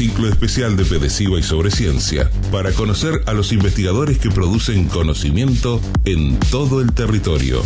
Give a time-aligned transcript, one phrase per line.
[0.00, 5.78] Ciclo especial de Pedesiva y sobre ciencia para conocer a los investigadores que producen conocimiento
[6.06, 7.62] en todo el territorio.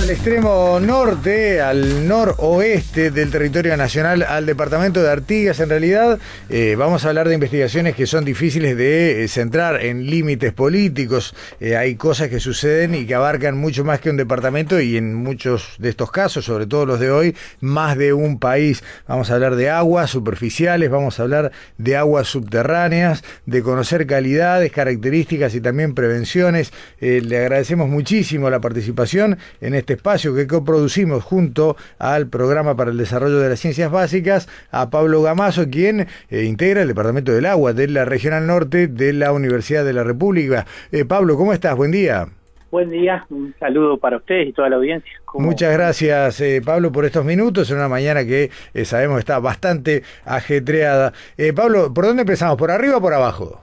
[0.00, 5.60] Al extremo norte, al noroeste del territorio nacional, al departamento de Artigas.
[5.60, 6.18] En realidad,
[6.48, 11.34] eh, vamos a hablar de investigaciones que son difíciles de eh, centrar en límites políticos.
[11.60, 15.14] Eh, hay cosas que suceden y que abarcan mucho más que un departamento y en
[15.14, 18.82] muchos de estos casos, sobre todo los de hoy, más de un país.
[19.06, 24.72] Vamos a hablar de aguas superficiales, vamos a hablar de aguas subterráneas, de conocer calidades,
[24.72, 26.72] características y también prevenciones.
[27.00, 32.96] le agradecemos muchísimo la participación en este espacio que coproducimos junto al Programa para el
[32.96, 37.72] Desarrollo de las Ciencias Básicas a Pablo Gamazo, quien eh, integra el Departamento del Agua
[37.72, 40.66] de la Regional Norte de la Universidad de la República.
[40.92, 41.76] Eh, Pablo, ¿cómo estás?
[41.76, 42.26] Buen día.
[42.70, 45.10] Buen día, un saludo para ustedes y toda la audiencia.
[45.34, 48.50] Muchas gracias, eh, Pablo, por estos minutos en una mañana que
[48.84, 51.12] sabemos está bastante ajetreada.
[51.56, 52.56] Pablo, ¿por dónde empezamos?
[52.56, 53.60] ¿Por arriba o por abajo?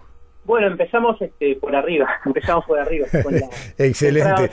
[0.47, 3.08] Bueno, empezamos este, por arriba, empezamos por arriba.
[3.78, 4.50] Excelente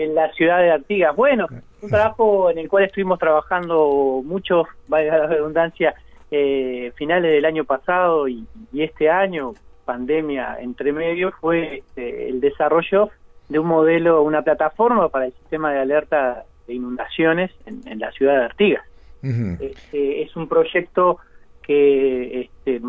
[0.00, 1.14] en la ciudad de Artigas.
[1.14, 1.46] Bueno,
[1.82, 5.94] un trabajo en el cual estuvimos trabajando mucho, valga la redundancia,
[6.30, 13.10] eh, finales del año pasado y, este año, pandemia entre medio, fue este, el desarrollo
[13.48, 18.38] de un modelo, una plataforma para el sistema de alerta de inundaciones en, la ciudad
[18.38, 18.84] de Artigas.
[19.22, 21.18] este, es un proyecto
[21.62, 22.80] que este,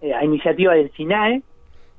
[0.00, 1.42] eh, a iniciativa del SINAE,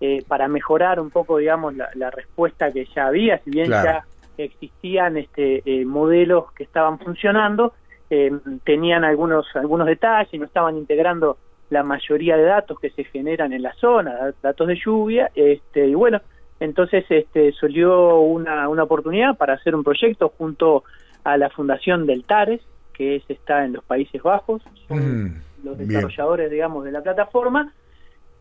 [0.01, 4.05] eh, para mejorar un poco, digamos, la, respuesta que ya había, si bien ya
[4.37, 7.73] existían este, eh, modelos que estaban funcionando,
[8.09, 8.31] eh,
[8.63, 11.37] tenían algunos, algunos detalles, no estaban integrando
[11.69, 15.95] la mayoría de datos que se generan en la zona, datos de lluvia, este, y
[15.95, 16.21] bueno,
[16.59, 20.83] entonces este, salió una, una oportunidad para hacer un proyecto junto
[21.23, 22.61] a la Fundación del TARES,
[22.93, 27.73] que es, está en los Países Bajos, son mm, los desarrolladores, digamos, de la plataforma,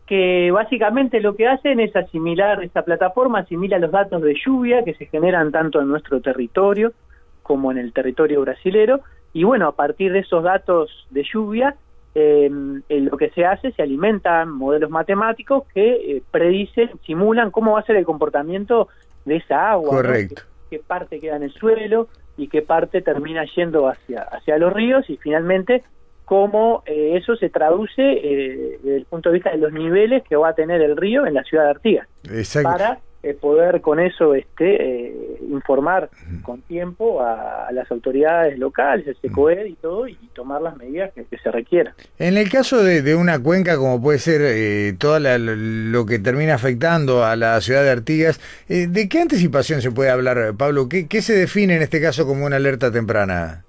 [0.05, 4.93] que básicamente lo que hacen es asimilar, esta plataforma asimila los datos de lluvia que
[4.93, 6.93] se generan tanto en nuestro territorio
[7.41, 9.01] como en el territorio brasilero,
[9.33, 11.75] y bueno, a partir de esos datos de lluvia,
[12.15, 12.49] eh,
[12.89, 17.85] lo que se hace, se alimentan modelos matemáticos que eh, predicen, simulan cómo va a
[17.85, 18.87] ser el comportamiento
[19.25, 20.41] de esa agua, Correcto.
[20.69, 25.09] qué, parte queda en el suelo y qué parte termina yendo hacia, hacia los ríos
[25.09, 25.83] y finalmente
[26.25, 30.35] cómo eh, eso se traduce eh, desde el punto de vista de los niveles que
[30.35, 32.07] va a tener el río en la ciudad de Artigas.
[32.63, 36.09] Para eh, poder con eso este, informar
[36.41, 41.25] con tiempo a, las autoridades locales, el SECOED y todo, y tomar las medidas que,
[41.37, 41.93] se requieran.
[42.17, 47.35] En el caso de, una cuenca como puede ser todo lo que termina afectando a
[47.35, 50.89] la ciudad de Artigas, ¿de qué anticipación se puede hablar, Pablo?
[50.89, 53.64] ¿Qué, ¿Qué se define en este caso como una alerta temprana?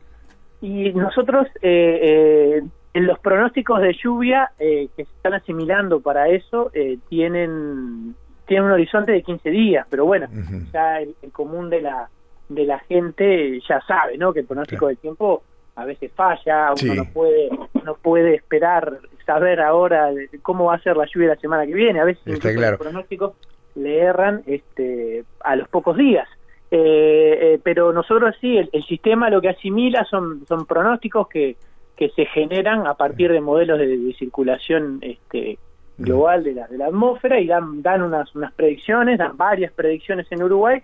[0.66, 2.62] Y nosotros, eh, eh,
[2.92, 6.72] en los pronósticos de lluvia eh, que se están asimilando para eso,
[7.08, 8.16] tienen,
[8.46, 10.26] tienen un horizonte de 15 días, pero bueno,
[10.72, 12.08] ya el, común de la,
[12.48, 14.32] de la gente ya sabe, ¿no?
[14.32, 15.44] Que el pronóstico del tiempo
[15.76, 17.48] a veces falla, uno no puede
[17.84, 20.10] no puede esperar saber ahora
[20.42, 23.34] cómo va a ser la lluvia la semana que viene, a veces los pronósticos
[23.76, 26.26] le erran este, a los pocos días.
[26.70, 31.56] Eh, eh, pero nosotros sí, el, sistema lo que asimila son, son pronósticos que,
[31.96, 35.58] que se generan a partir de modelos de, circulación este,
[35.96, 40.26] global de la, de la atmósfera y dan, dan unas, unas predicciones, dan varias predicciones
[40.30, 40.82] en Uruguay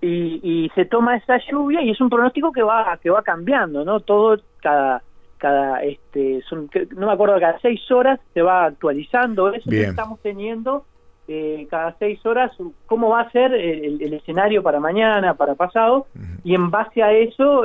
[0.00, 3.84] y, y se toma esa lluvia y es un pronóstico que va que va cambiando,
[3.84, 4.00] ¿no?
[4.00, 5.02] Todo cada
[5.38, 10.20] cada este son, no me acuerdo cada seis horas se va actualizando eso que estamos
[10.20, 10.84] teniendo
[11.30, 12.50] eh, cada seis horas
[12.86, 16.06] cómo va a ser el, escenario para mañana, para pasado,
[16.42, 17.64] y en base a eso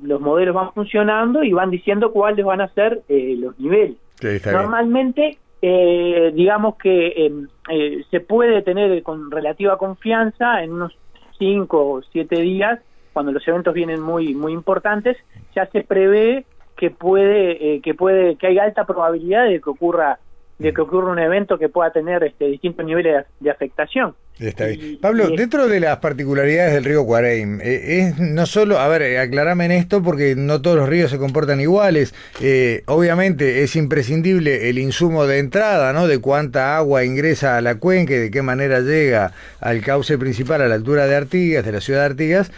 [0.00, 3.96] los modelos van funcionando y van diciendo cuáles van a ser eh, los niveles.
[4.46, 7.48] Normalmente, eh, digamos que em,
[8.08, 10.96] se puede tener con relativa confianza en unos
[11.40, 12.78] cinco o siete días,
[13.12, 15.16] cuando los eventos vienen muy muy importantes,
[15.56, 16.46] ya se prevé
[16.76, 20.20] que puede que puede que hay alta probabilidad de que ocurra
[20.62, 24.14] de que ocurra un evento que pueda tener este, distintos niveles de, afectación.
[24.38, 24.98] Está bien.
[25.00, 29.18] Pablo, dentro de las particularidades del río Cuareim, eh, es no solo, a ver, eh,
[29.18, 32.12] aclarame en esto porque no todos los ríos se comportan iguales.
[32.40, 36.08] Eh, obviamente es imprescindible el insumo de entrada, ¿no?
[36.08, 40.62] De cuánta agua ingresa a la cuenca y de qué manera llega al cauce principal
[40.62, 42.50] a la altura de Artigas, de la ciudad de Artigas,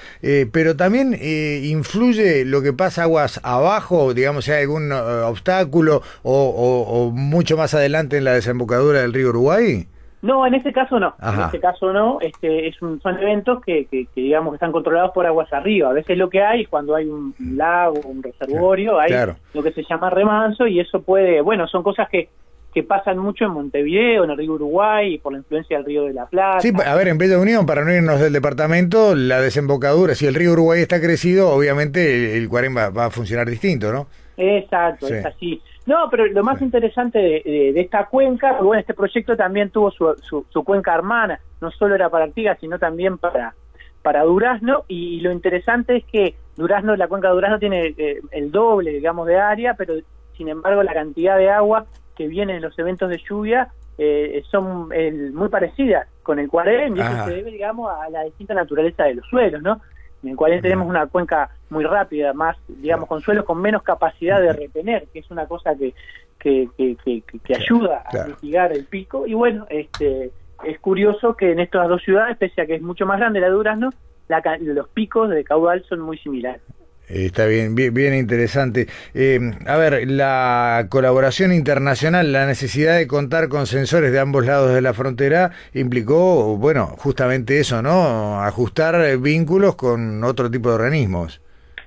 [0.53, 6.49] pero también influye lo que pasa aguas abajo, digamos, si hay algún obstáculo o,
[6.87, 9.87] o mucho más adelante en la desembocadura del río Uruguay.
[10.25, 11.15] No, en este caso no.
[11.23, 12.19] En este caso no.
[12.23, 15.91] Este, es un, son eventos que, que, digamos, están controlados por aguas arriba.
[15.91, 19.13] A veces lo que hay, cuando hay un lago, un reservorio, hay
[19.53, 22.31] lo que se llama remanso y eso puede, bueno, son cosas que,
[22.73, 26.15] que pasan mucho en Montevideo, en el río Uruguay, por la influencia del río de
[26.15, 26.61] la Plata.
[26.61, 30.35] Sí, a ver, en Bella Unión, para no irnos del departamento, la desembocadura, si el
[30.35, 34.07] río Uruguay está crecido, obviamente el, el va, a funcionar distinto, ¿no?
[34.39, 35.61] Exacto, es así.
[35.87, 40.15] No, pero lo más interesante de, esta cuenca, bueno, este proyecto también tuvo su,
[40.51, 43.55] su, cuenca hermana, no solo era para Artigas, sino también para,
[44.03, 48.51] para Durazno, y, lo interesante es que Durazno, la cuenca de Durazno tiene eh, el
[48.51, 49.95] doble, digamos, de área, pero
[50.37, 51.87] sin embargo la cantidad de agua
[52.17, 54.89] que viene en los eventos de lluvia eh, son
[55.35, 59.17] muy parecidas con el Cuarén, y eso se debe, digamos, a la distinta naturaleza de
[59.17, 59.81] los suelos, ¿no?
[60.25, 64.41] En el cual tenemos una cuenca muy rápida, más, digamos, con suelos con menos capacidad
[64.41, 65.95] de retener, que es una cosa que,
[66.39, 69.27] que, que, que, ayuda a mitigar el pico.
[69.27, 70.31] Y bueno, este
[70.65, 73.51] es curioso que en estas dos ciudades, pese a que es mucho más grande la
[73.51, 73.91] Durazno,
[74.29, 76.63] la, los picos de caudal son muy similares.
[77.09, 78.87] Está bien, bien, interesante.
[79.13, 84.73] Eh, a ver, la colaboración internacional, la necesidad de contar con sensores de ambos lados
[84.73, 88.41] de la frontera implicó, bueno, justamente eso, ¿no?
[88.41, 91.43] Ajustar vínculos con otro tipo de organismos.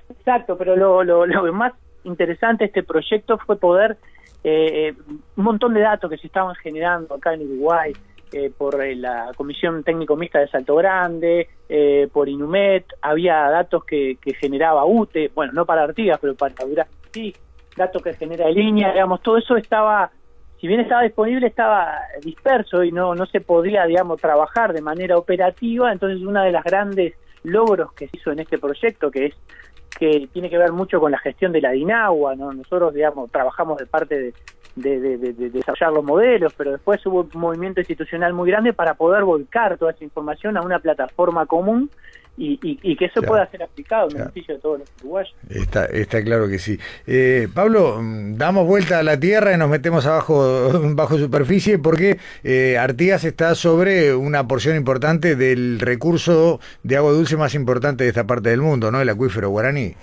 [0.08, 1.72] Exacto, pero lo, lo, lo más
[2.04, 3.96] interesante de este proyecto fue poder,
[4.44, 4.94] eh, eh,
[5.36, 7.92] un montón de datos que se estaban generando acá en Uruguay,
[8.32, 13.84] eh, por eh, la Comisión Técnico Mixta de Salto Grande, eh, por Inumet, había datos
[13.84, 17.34] que, generaba UTE, bueno, no para Artigas, pero para Durazno sí,
[17.76, 20.10] datos que genera línea, digamos, todo eso estaba,
[20.60, 25.16] si bien estaba disponible, estaba disperso y no, no se podía, digamos, trabajar de manera
[25.16, 27.14] operativa, entonces una de las grandes
[27.44, 29.34] logros que se hizo en este proyecto, que es
[29.98, 32.52] que tiene que ver mucho con la gestión de la DINAGUA, ¿no?
[32.52, 34.34] Nosotros, digamos, trabajamos de parte de,
[34.80, 39.76] de, desarrollar los modelos, pero después hubo un movimiento institucional muy grande para poder volcar
[39.78, 41.90] toda esa información a una plataforma común
[42.40, 45.34] y, que eso pueda ser aplicado en beneficio de todos los uruguayos.
[45.48, 46.78] Está, está claro que sí.
[47.06, 52.78] Eh, Pablo, damos vuelta a la tierra y nos metemos abajo bajo superficie porque eh,
[52.78, 58.24] Artigas está sobre una porción importante del recurso de agua dulce más importante de esta
[58.24, 59.00] parte del mundo, ¿no?
[59.00, 59.94] El acuífero guaraní.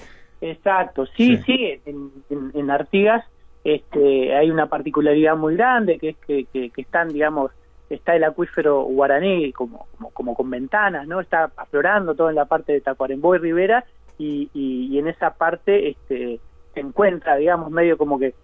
[0.42, 3.24] Exacto, sí, sí, en Artigas
[3.66, 7.52] este, hay una particularidad muy grande que es que, que, están, digamos,
[7.90, 11.20] está el acuífero guaraní como, como, con ventanas, ¿no?
[11.20, 13.84] Está aflorando todo en la parte de Tacuarembó y Rivera
[14.20, 16.40] y, y, en esa parte este,
[16.76, 18.36] se encuentra, digamos, medio como que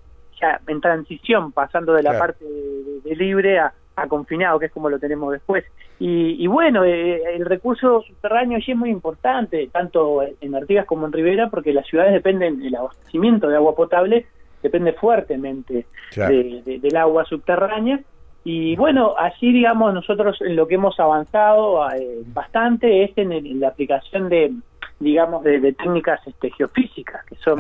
[0.42, 4.90] ya en transición, pasando de la parte de, libre a, a, confinado, que es como
[4.90, 5.64] lo tenemos después.
[6.00, 11.06] Y, y bueno, eh, el recurso subterráneo allí es muy importante, tanto en Artigas como
[11.06, 14.26] en Rivera, porque las ciudades dependen del abastecimiento de agua potable
[14.62, 15.86] depende fuertemente
[16.16, 18.00] del agua subterránea.
[18.44, 23.68] Y bueno, allí, digamos, nosotros en lo que hemos avanzado eh, bastante es en, la
[23.68, 24.52] aplicación de,
[25.00, 27.60] digamos, de, técnicas este, geofísicas, que son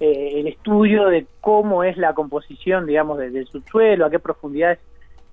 [0.00, 4.78] eh, el estudio de cómo es la composición, digamos, del subsuelo, a qué profundidades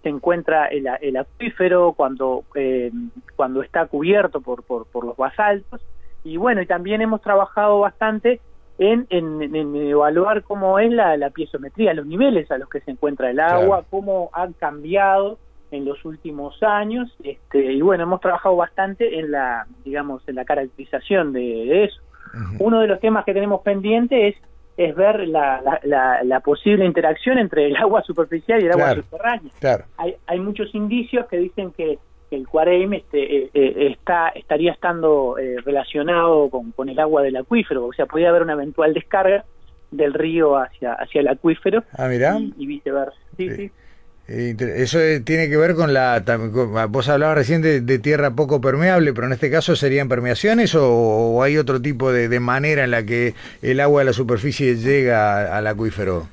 [0.02, 2.92] se encuentra el, el acuífero cuando, eh,
[3.38, 5.82] cuando está cubierto por, por, por los basaltos.
[6.26, 8.42] Y bueno, y también hemos trabajado bastante
[8.78, 13.30] en, en, evaluar cómo es la, la piezometría, los niveles a los que se encuentra
[13.30, 15.38] el agua, cómo han cambiado
[15.72, 20.46] en los últimos años, este, y bueno, hemos trabajado bastante en la, digamos, en la
[20.46, 22.02] caracterización de, eso.
[22.60, 24.36] Uno de los temas que tenemos pendiente es
[24.76, 29.52] es ver la, la, la, posible interacción entre el agua superficial y el agua subterránea.
[29.98, 32.00] Hay, hay muchos indicios que dicen que
[32.36, 37.36] el Cuarem este, eh, eh, está, estaría estando eh, relacionado con, con, el agua del
[37.36, 39.46] acuífero, o sea, podría haber una eventual descarga
[39.92, 42.12] del río hacia, hacia el acuífero ah,
[42.58, 43.18] Y, viceversa.
[43.38, 43.72] Sí, sí.
[44.28, 46.24] Eso tiene que ver con la...
[46.90, 51.58] Vos hablabas recién de, tierra poco permeable, pero en este caso serían permeaciones o, hay
[51.58, 56.28] otro tipo de, manera en la que el agua de la superficie llega al acuífero.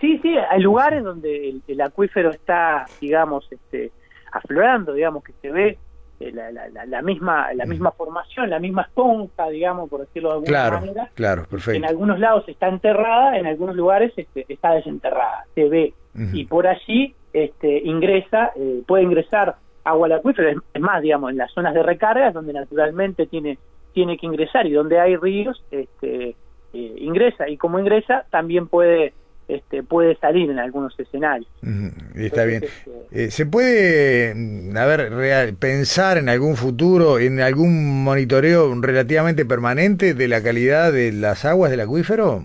[0.00, 3.90] Sí, sí, hay lugares donde el acuífero está, digamos, este,
[4.32, 5.78] aflorando, digamos, que se ve
[6.20, 10.34] eh, la, la, la, misma la misma formación, la misma esponja, digamos, por decirlo de
[10.34, 11.10] alguna claro, manera.
[11.14, 11.76] Claro, perfecto.
[11.76, 15.94] En algunos lados está enterrada, en algunos lugares este, está desenterrada, se ve.
[16.32, 21.38] Y por allí este, ingresa, eh, puede ingresar agua al acuífero, es más, digamos, en
[21.38, 23.58] las zonas de recarga es donde naturalmente tiene,
[23.94, 26.36] tiene que ingresar y donde hay ríos, este,
[26.72, 29.14] eh, ingresa y como ingresa también puede
[29.48, 31.50] este, puede salir en algunos escenarios.
[32.14, 32.62] está bien.
[32.62, 38.72] Este, eh, ¿Se puede, mm, a ver, real, pensar en algún futuro, en algún monitoreo
[38.80, 42.44] relativamente permanente de la calidad de las aguas del acuífero?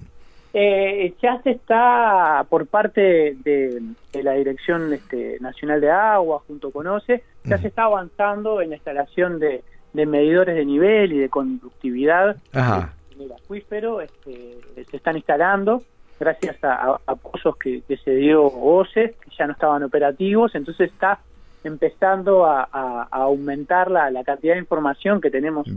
[0.53, 3.81] Eh, ya se está por parte de,
[4.23, 8.75] la Dirección este, Nacional de Agua, junto con OCE, ya se está avanzando en la
[8.77, 9.61] instalación de,
[9.93, 14.57] medidores de nivel y de conductividad en el acuífero, este,
[14.89, 15.83] se están instalando
[16.19, 21.19] gracias a, pozos que, se dio OCE, que ya no estaban operativos, entonces está
[21.63, 22.63] empezando a,
[23.11, 25.67] aumentar la, cantidad de información que tenemos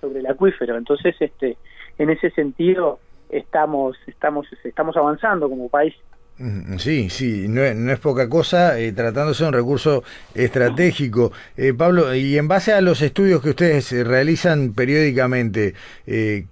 [0.00, 0.76] Sobre, el acuífero.
[0.76, 1.56] Entonces, este,
[1.98, 2.98] en ese sentido,
[3.28, 5.94] estamos, estamos, estamos avanzando como país.
[6.76, 11.32] Sí, sí, no es, poca cosa, eh, tratándose de un recurso estratégico.
[11.56, 15.72] Eh, Pablo, y en base a los estudios que ustedes eh, realizan periódicamente,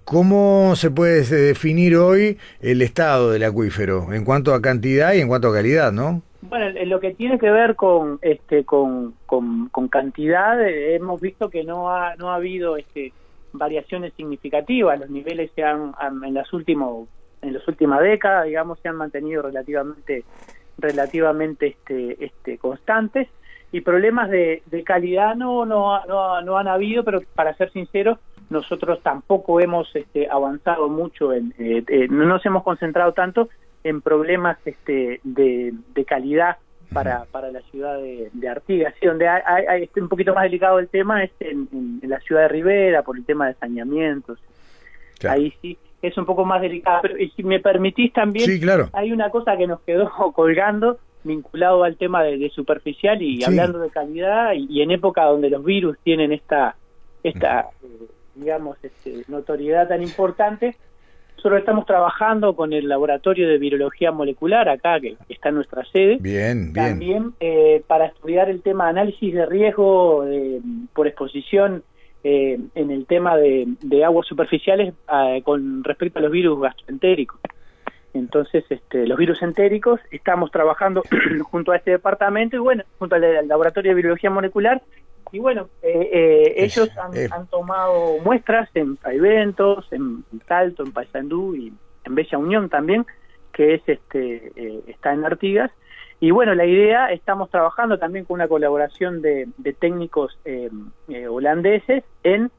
[0.03, 5.27] ¿cómo se puede definir hoy el estado del acuífero en cuanto a cantidad y en
[5.27, 6.23] cuanto a calidad, no?
[6.41, 11.63] Bueno, en lo que tiene que ver con, este, con, con, cantidad, hemos visto que
[11.63, 13.13] no ha, no ha habido este,
[13.53, 14.99] variaciones significativas.
[14.99, 17.07] Los niveles se han, en las últimos
[17.45, 20.23] en las últimas décadas, digamos, se han mantenido relativamente
[20.77, 23.27] relativamente este, este, constantes.
[23.71, 29.59] Y problemas de, calidad no, no, no, han habido, pero para ser sinceros, nosotros tampoco
[29.59, 33.49] hemos este, avanzado mucho, en, eh, eh, no nos hemos concentrado tanto
[33.83, 35.73] en problemas este, de,
[36.07, 36.57] calidad
[36.93, 41.31] para, para la ciudad de, Artigas, donde hay, un poquito más delicado el tema es
[41.39, 44.39] en, la ciudad de Rivera por el tema de saneamientos.
[45.27, 47.01] Ahí sí es un poco más delicada.
[47.01, 48.49] Pero si me permitís también,
[48.93, 53.89] hay una cosa que nos quedó colgando vinculado al tema de, superficial y hablando de
[53.89, 56.75] calidad y, en época donde los virus tienen esta
[57.23, 60.75] esta eh, digamos este, notoriedad tan importante
[61.35, 66.17] nosotros estamos trabajando con el laboratorio de virología molecular acá que está en nuestra sede.
[66.19, 70.25] Bien también eh, para estudiar el tema de análisis de riesgo
[70.93, 71.83] por exposición
[72.27, 77.39] eh, en el tema de, aguas superficiales ah, con respecto a los virus gastroentéricos.
[78.15, 81.03] Entonces, este, los virus entéricos, estamos trabajando
[81.51, 84.81] junto a este departamento y bueno, junto al, Laboratorio de Biología Molecular,
[85.31, 91.73] y bueno, eh, eh, ellos han, tomado muestras en eventos, en Talto, en Paysandú y
[92.05, 93.05] en Bella Unión también,
[93.53, 94.51] que es este
[94.87, 95.69] está en Artigas,
[96.25, 99.47] y bueno, la idea, estamos trabajando también con una colaboración de,
[99.79, 100.71] técnicos eh,
[101.07, 102.49] eh, holandeses en,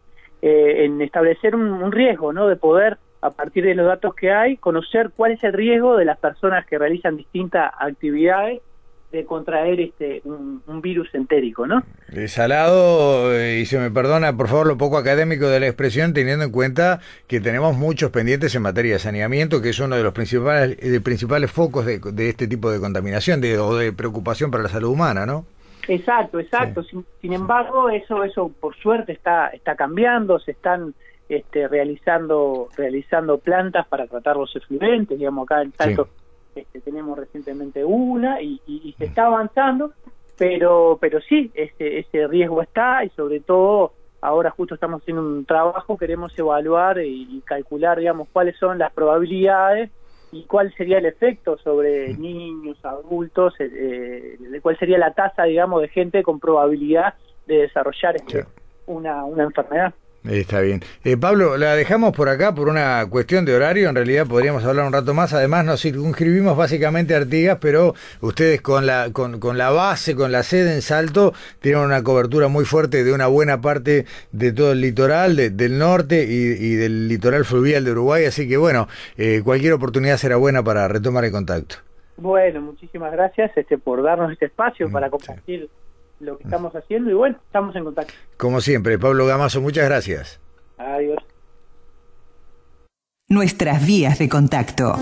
[0.40, 2.46] eh, en establecer un, riesgo, ¿no?
[2.46, 6.04] De poder, a partir de los datos que hay, conocer cuál es el riesgo de
[6.04, 8.62] las personas que realizan distintas actividades
[9.12, 11.82] de contraer este un, virus entérico, ¿no?
[12.26, 16.52] Salado, y se me perdona por favor lo poco académico de la expresión, teniendo en
[16.52, 20.76] cuenta que tenemos muchos pendientes en materia de saneamiento, que es uno de los principales,
[20.78, 24.90] de principales focos de, este tipo de contaminación de, o de preocupación para la salud
[24.90, 25.46] humana, ¿no?
[25.88, 26.82] Exacto, exacto.
[26.82, 30.94] Sin, embargo, eso, eso por suerte está, está cambiando, se están
[31.28, 36.08] este, realizando, realizando plantas para tratar los efluentes, digamos acá en tanto
[36.56, 39.92] este, tenemos recientemente una y, se está avanzando,
[40.38, 45.44] pero, pero sí, ese, ese riesgo está y sobre todo ahora justo estamos haciendo un
[45.44, 49.90] trabajo, queremos evaluar y, calcular, digamos, cuáles son las probabilidades
[50.32, 55.80] y cuál sería el efecto sobre niños, adultos, eh, eh cuál sería la tasa, digamos,
[55.82, 57.14] de gente con probabilidad
[57.46, 58.44] de desarrollar este,
[58.86, 59.94] una, una enfermedad.
[60.28, 60.80] Está bien.
[61.04, 63.88] Eh, Pablo, la dejamos por acá por una cuestión de horario.
[63.88, 65.32] En realidad podríamos hablar un rato más.
[65.32, 70.32] Además, nos circunscribimos básicamente a Artigas, pero ustedes con la, con, con, la base, con
[70.32, 74.72] la sede en Salto, tienen una cobertura muy fuerte de una buena parte de todo
[74.72, 78.24] el litoral, del norte y, del litoral fluvial de Uruguay.
[78.24, 81.76] Así que, bueno, eh, cualquier oportunidad será buena para retomar el contacto.
[82.16, 85.68] Bueno, muchísimas gracias este, por darnos este espacio mm, para compartir
[86.20, 88.14] lo que estamos haciendo y bueno, estamos en contacto.
[88.36, 90.40] Como siempre, Pablo Gamazo, muchas gracias.
[90.78, 91.18] Adiós.
[93.28, 94.94] Nuestras vías de contacto.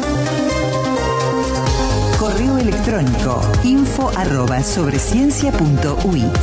[2.18, 4.98] Correo electrónico info arroba sobre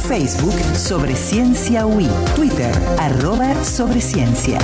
[0.08, 1.86] Facebook sobre ciencia
[2.36, 4.60] Twitter arroba sobre ciencia.